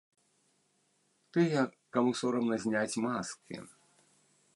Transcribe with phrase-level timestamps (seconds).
[1.37, 1.61] Тыя,
[1.97, 3.55] каму сорамна зняць маскі.